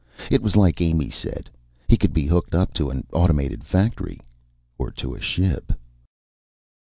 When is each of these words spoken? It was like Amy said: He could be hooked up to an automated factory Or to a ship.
It 0.31 0.41
was 0.41 0.55
like 0.55 0.81
Amy 0.81 1.11
said: 1.11 1.47
He 1.87 1.95
could 1.95 2.11
be 2.11 2.25
hooked 2.25 2.55
up 2.55 2.73
to 2.73 2.89
an 2.89 3.05
automated 3.13 3.63
factory 3.63 4.19
Or 4.79 4.89
to 4.89 5.13
a 5.13 5.21
ship. 5.21 5.73